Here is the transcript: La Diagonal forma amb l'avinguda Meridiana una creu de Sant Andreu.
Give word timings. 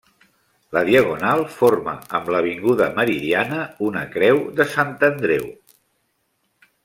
La 0.77 0.81
Diagonal 0.85 1.43
forma 1.57 1.93
amb 2.19 2.31
l'avinguda 2.35 2.87
Meridiana 2.95 3.59
una 3.89 4.03
creu 4.17 4.43
de 4.61 4.67
Sant 4.77 4.97
Andreu. 5.11 5.47